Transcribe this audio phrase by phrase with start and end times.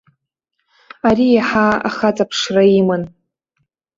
[1.07, 3.03] Ари иаҳа ахаҵа ԥшра иман.